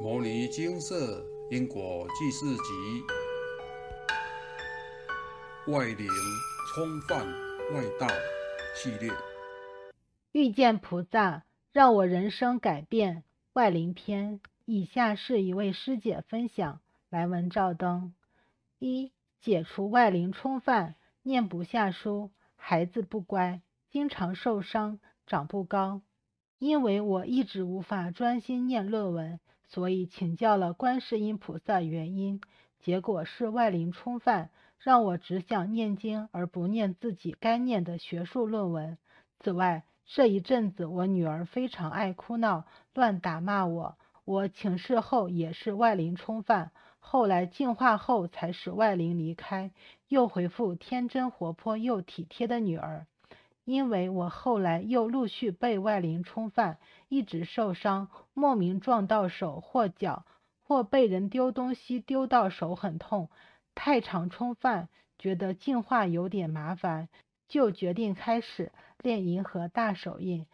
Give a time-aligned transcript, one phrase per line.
[0.04, 3.02] 《摩尼金色因果记事集》
[5.72, 6.08] 外灵
[6.74, 7.24] 冲犯
[7.72, 8.08] 外道
[8.74, 9.12] 系列，
[10.32, 13.22] 遇见菩萨让我人生改变。
[13.52, 16.80] 外灵篇，以下是一位师姐分享。
[17.08, 18.14] 来文照灯：
[18.78, 26.00] 一、解除外灵冲犯，念不下书，孩子不乖，经常受伤，长不高。
[26.58, 29.38] 因为我一直无法专心念论文。
[29.72, 32.42] 所以请教了观世音菩萨原因，
[32.78, 38.98] 结果是外灵冲犯，让我只想念经而不念自己该念的学术论文。
[39.40, 49.70] 此外，这一阵子我女儿非常爱哭闹，乱打骂我，我请示后也是外灵冲犯，后来净化后才使外灵离开，
[50.06, 53.06] 又恢复天真活泼又体贴的女儿。
[53.64, 60.26] 因为我后来又陆续被外灵冲犯，一直受伤，莫名撞到手或脚，
[60.64, 63.30] 或被人丢东西丢到手很痛，
[63.74, 67.08] 太常冲犯，觉得净化有点麻烦，
[67.46, 70.46] 就决定开始练银河大手印，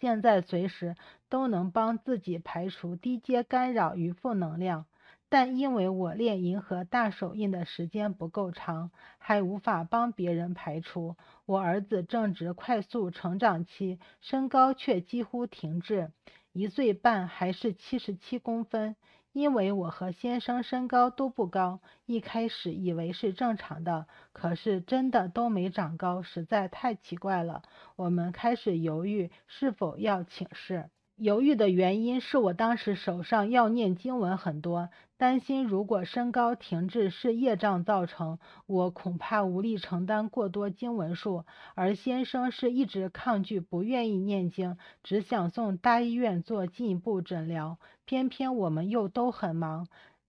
[0.00, 0.96] 现在随时
[1.28, 4.86] 都能帮自己排除低阶干扰与负能量。
[5.30, 11.16] 但因为我练银河大手印的时间不够长，还无法帮别人排除。
[11.44, 16.12] 我儿子正值快速成长期，身高却几乎停滞，
[16.52, 18.96] 一岁半还是七十七公分。
[19.32, 27.62] 因为我和先生身高都不高，一开始以为是正常的，可是真的都没长高，实在太奇怪了。
[27.94, 30.88] 我们开始犹豫是否要请示。
[31.18, 41.44] 犹豫的原因是我当时手上要念经文很多，担心如果身高停滞是业障造成，我恐怕无力承担过多经文数。
[41.74, 49.88] 而先生是一直抗拒不愿意念经，只想送大医院做进一步诊疗，偏偏我们又都很忙。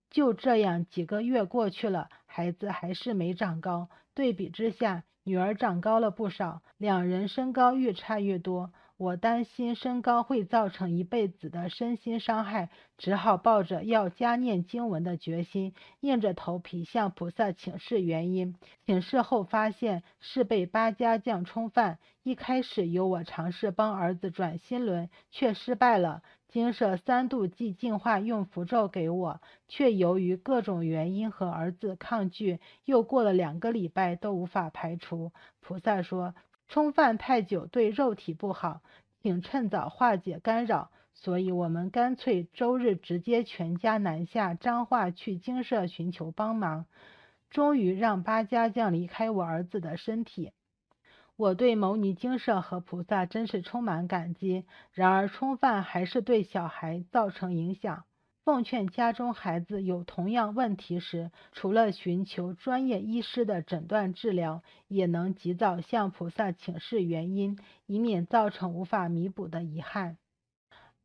[0.09, 3.89] 就这样几个月过去了，孩子还是没长高。
[4.15, 8.71] 对比之下，女儿长高了不少，两人身高越差越多。
[8.99, 18.57] 我担心身高会造成一辈子的身心伤害，只好抱着要加念经文的决心，硬着头皮向菩萨请示原因。
[18.85, 21.97] 请示后发现是被八家将冲犯。
[22.23, 26.21] 一开始由我尝试帮儿子转心轮，却失败了。
[26.49, 29.39] 经舍三度即净化用符咒给我，
[29.69, 35.31] 却由于各种原因和儿子抗拒，又过了两个礼拜都无法排除。
[35.61, 36.35] 菩萨说。
[36.69, 38.81] 冲犯太久对肉体不好，
[39.21, 40.91] 请趁早化解干扰。
[41.15, 46.85] 所以我们干脆周日直接全家南下彰化去精舍寻求帮忙，
[47.49, 50.53] 终于让八家将离开我儿子的身体。
[51.35, 54.65] 我对牟尼精舍和菩萨真是充满感激。
[54.93, 58.05] 然而冲犯还是对小孩造成影响。
[58.49, 70.17] 奉劝家中孩子有同样问题时，除了寻求专业医师的诊断治疗，也能及早向菩萨请示原因，以免造成无法弥补的遗憾。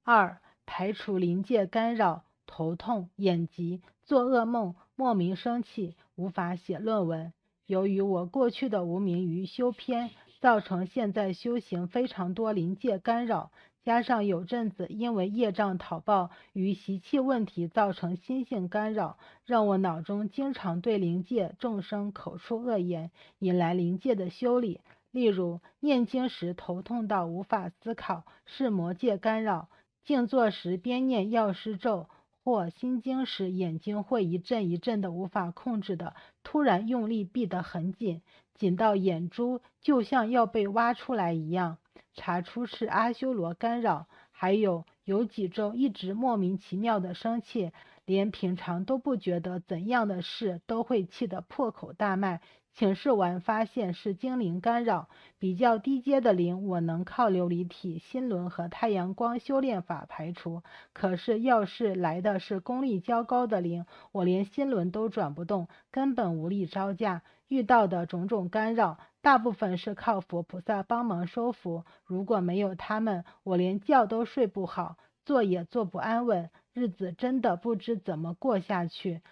[0.04, 7.34] 二、排除临界干扰，头痛、眼疾、做噩梦、莫名生气、无法写论文。
[7.66, 10.08] 由于我过去的无名于修偏，
[10.40, 13.50] 造成现在修行非常多临界干扰。
[13.84, 24.80] 加上有阵子因为业障讨报与习气问题造成心性干扰，让我脑中经常对灵界众生口出恶言，引来灵界的修理。
[25.10, 29.68] 例如念经时头痛到无法思考，是魔界干扰；
[30.02, 32.08] 静坐时边念药师咒
[32.42, 38.22] 或心经时，眼睛会一阵一阵的无法控制的突然用力闭得很紧，
[38.54, 41.76] 紧到眼珠就像要被挖出来一样。
[42.14, 47.72] 查出是阿修罗干扰，还有有几周一直莫名其妙的生气，
[48.04, 52.40] 连平常都不觉得怎样的事都会气得破口大骂。
[52.76, 55.08] 请示完发现是精灵干扰，
[55.38, 60.64] 比较低阶的灵我能靠琉璃体、心轮和太阳光修炼法排除。
[60.92, 67.22] 可是要是来的是功力较高的灵，我连心轮都转不动，根本无力招架。
[67.46, 68.98] 遇到的种种干扰。
[69.24, 79.22] 大部分是靠佛菩萨帮忙收服，如果没有他们，我连觉都睡不好，坐也坐不安稳，日子真的不知怎么过下去。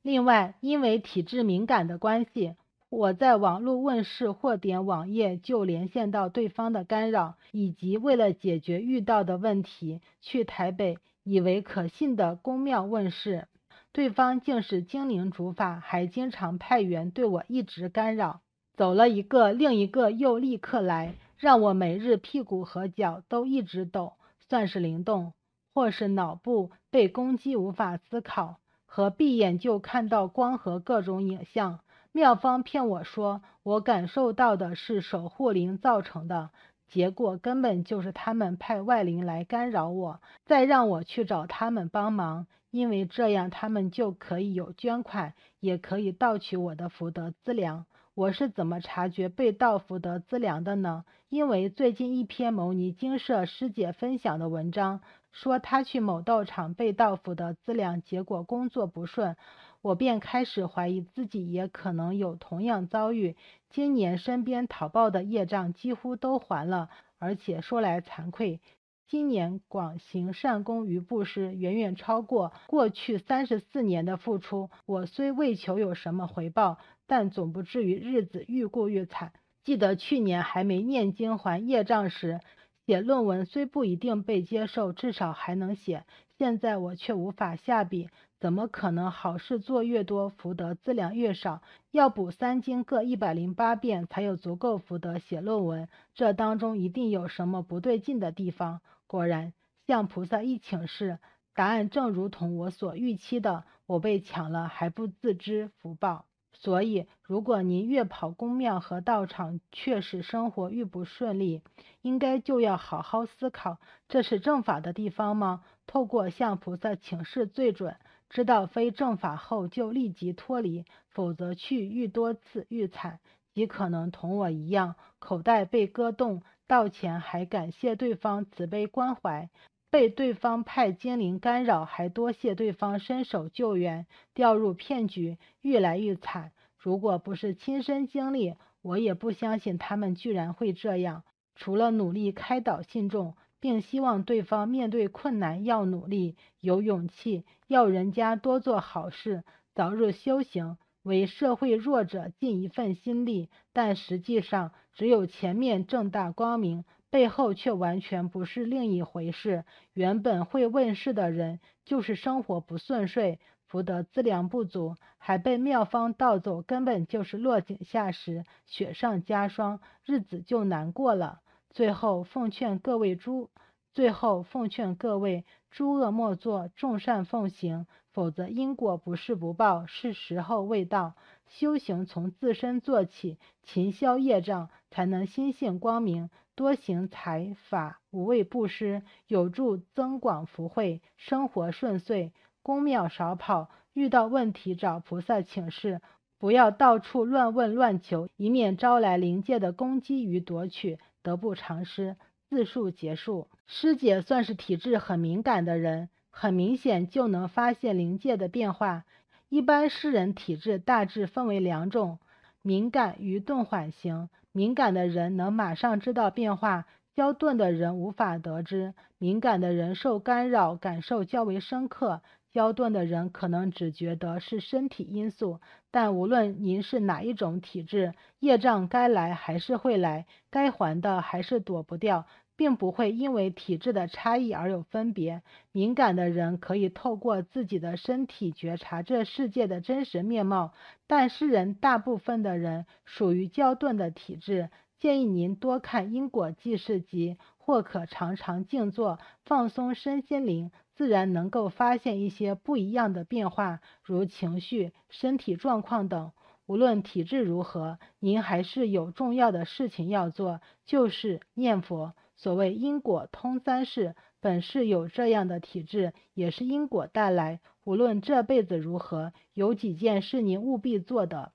[0.00, 2.56] 另外，因为体质敏感的关系，
[2.88, 13.46] 我在网络问世或点网页就连线到对方的干扰，以及为了解决遇到的问题，去台北以为可信的公庙问世，
[13.92, 18.40] 对方竟是精灵主法，还经常派员对我一直干扰。
[18.78, 24.12] 走了一个，另一个又立刻来，让我每日屁股和脚都一直抖，
[24.48, 25.32] 算是灵动。
[25.74, 31.80] 或是脑部被攻击无法思考，和闭眼就看到光和各种影像。
[32.12, 36.50] 妙方骗我说，我感受到的是守护灵造成的，
[36.86, 47.86] 结果根本就是他们派外灵来干扰我，再让我去找他们帮忙，因为这样他们就可以有捐款，也可以盗取我的福德资粮。
[48.18, 51.04] 我是怎么察觉被盗福德资粮的呢？
[51.28, 59.36] 因为最近一篇牟尼精舍师姐分享的文章，说她去某道场被盗福德资粮，结果工作不顺。
[59.82, 63.36] 我便开始怀疑自己也可能有同样遭遇。
[63.70, 66.90] 今年身边讨报的业障几乎都还了，
[67.20, 68.58] 而且说来惭愧，
[69.06, 74.70] 今年广行善功于布施，远远超过过去三十四年的付出。
[74.86, 79.32] 我虽未求有什么回报，但总不至于日子愈过愈惨。
[79.64, 82.40] 记得去年还没念经还业障时，
[82.86, 86.04] 写论文虽不一定被接受，至少还能写。
[86.38, 88.08] 现在我却无法下笔。
[88.38, 91.60] 怎么可能好事做越多，福德资粮越少？
[91.90, 95.88] 要补三经各一百零八遍，才有足够福德写论文。
[96.14, 98.80] 这当中一定有什么不对劲的地方。
[99.08, 99.52] 果然，
[99.88, 101.18] 向菩萨一请示，
[101.52, 106.27] 答案正如同我所预期的，我被抢了还不自知福报。
[106.60, 111.62] 所以，如果您越跑宫庙和道场，确实生活愈不顺利，
[112.02, 113.78] 应该就要好好思考，
[114.08, 115.62] 这是正法的地方吗？
[115.86, 117.96] 透过向菩萨请示最准。
[118.28, 123.20] 知道非正法后，就立即脱离，否则去愈多次愈惨，
[123.54, 129.48] 极可能同我一样，口袋被割动，道前还感谢对方慈悲关怀，
[129.90, 136.52] 被对方派精灵干扰，还多谢对方伸手救援，掉入骗局，愈来愈惨。
[136.76, 141.24] 如果不是亲身经历，我也不相信他们居然会这样。
[141.54, 143.34] 除了努力开导信众。
[143.60, 149.42] 并希望对方面对困难要努力、有勇气，要人家多做好事，
[149.74, 153.48] 早日修行，为社会弱者尽一份心力。
[153.72, 159.64] 但实际上，只有前面正大光明，背后却完全不是另一回事。
[159.92, 171.40] 原本会问世的人，就是生活不顺遂、福德资粮不足，还被妙方盗走，根本就是落井下石、雪上加霜，日子就难过了。
[171.70, 173.50] 最后奉劝各位诸，
[173.92, 181.14] 最后奉劝各位诸恶莫作，众善奉行，否则因果不是不报，是时候未到。
[181.46, 186.28] 修行从自身做起，勤消业障，才能心性光明。
[186.58, 192.32] 多行财法无畏布施，有助增广福慧，生活顺遂。
[192.64, 196.00] 宫庙少跑，遇到问题找菩萨请示，
[196.36, 200.98] 不要到处乱问乱求，以免招来灵界的攻击与夺取。
[201.22, 202.16] 得不偿失。
[202.48, 203.46] 自述结束。
[203.68, 209.04] 师姐算是体质很敏感的人，很明显就能发现灵界的变化。
[209.48, 212.18] 一般诗人体质大致分为两种：
[212.62, 214.28] 敏感与钝缓型。
[214.58, 216.84] 敏感的人能马上知道变化，
[217.14, 218.92] 较钝的人无法得知。
[219.16, 222.22] 敏感的人受干扰感受较为深刻。
[222.52, 225.60] 焦钝的人可能只觉得是身体因素，
[225.92, 232.26] 但无论您是哪一种体质，业障该来还是会来，该还的还是躲不掉，
[232.58, 235.42] 并不会因为体质的差异而有分别。
[235.70, 240.74] 敏感的人可以透过自己的身体觉察这世界的真实面貌，
[241.06, 250.72] 但世人大部分的人属于较钝的体质，建议您多看因果记事集，或可常常静坐，放松身心灵。
[250.96, 256.32] 自然能够发现一些不一样的变化，如情绪、身体状况等。
[256.66, 262.14] 无论体质如何，您还是有重要的事情要做，就是念佛。
[262.38, 267.60] 所谓因果通三世，本是有这样的体质，也是因果带来。
[267.82, 271.50] 无论这辈子如何，有几件是您务必做的：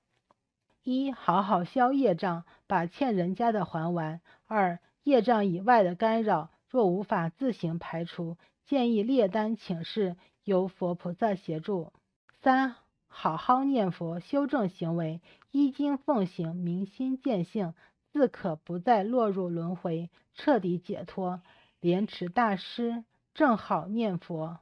[0.82, 8.36] 一、好好消业障，把欠人家的还完；二、业障以外的干扰，若无法自行排除。
[8.66, 11.94] 建议列单请示，由佛菩萨协助。
[12.42, 12.74] 三，
[13.06, 17.72] 好好念佛，修正行为，依经奉行，明心见性，
[18.14, 21.42] 自可不再落入轮回，彻底解脱。
[21.80, 23.04] 莲池大师
[23.34, 24.60] 正好念佛。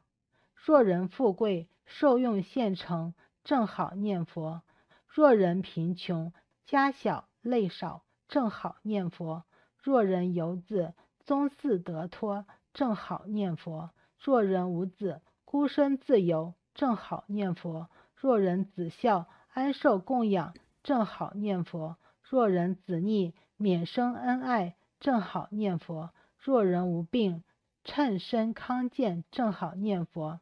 [0.54, 3.12] 若人富贵，受用现成，
[3.44, 4.62] 正好念佛；
[5.06, 6.32] 若人贫穷，
[6.64, 9.42] 家小累少，正好念佛；
[9.82, 12.46] 若人有子，宗嗣得脱。
[12.72, 27.44] 正好念佛，若人无子，孤身自由，正好念佛；若人子孝，安受供养，正好念佛；若人子逆，免生恩爱，正好念佛；若人无病，
[27.84, 30.40] 趁身康健，正好念佛；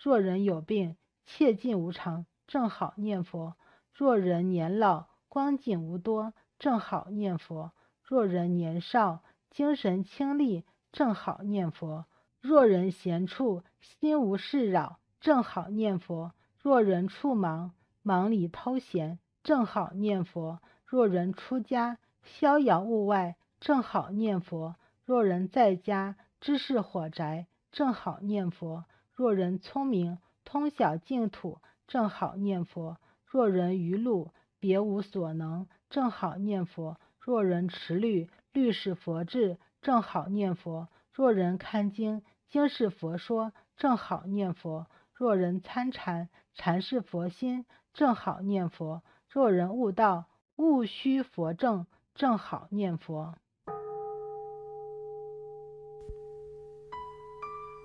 [0.00, 3.54] 若人有病，切尽无常，正好念佛；
[3.92, 7.72] 若人年老，光景无多，正好念佛；
[8.04, 12.04] 若人年少，精神清丽，正好念佛；
[12.40, 24.74] 若人闲处，心无事扰，正好念佛；若人处忙，忙里偷闲，正好念佛；若人出家，逍遥物外，正好念佛；
[25.04, 50.26] 若人在家，知是火宅，正好念佛；若人聪明，通晓净土，正好念佛；若人愚鲁，别无所能，正好念佛；若人持律，律是佛智，正好念佛；若人看经，经是佛说，正好念佛；若人参禅，禅是佛心，正好念佛；若人悟道，
[50.56, 53.34] 悟须佛正，正好念佛。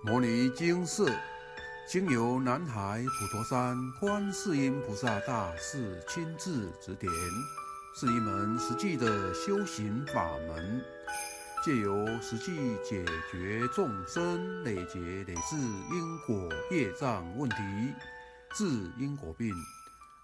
[0.03, 1.09] 摩尼经寺
[1.87, 7.11] 经由南海普陀山观世音菩萨大士亲自指点，
[7.95, 10.83] 是一门实际的修行法门，
[11.63, 17.55] 借由实际解决众生累劫累世因果业障问题，
[18.53, 18.65] 治
[18.97, 19.53] 因果病，